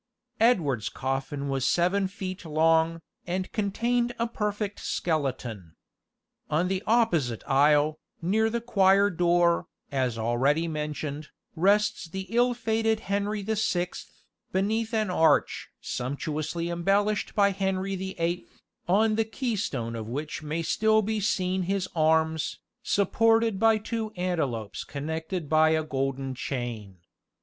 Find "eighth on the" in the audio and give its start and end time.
18.19-19.23